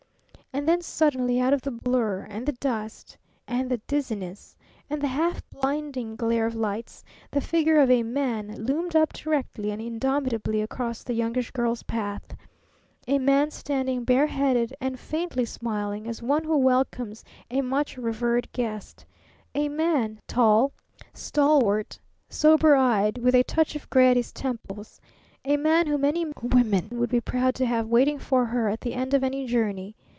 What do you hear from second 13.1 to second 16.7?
Man standing bare headed and faintly smiling as one who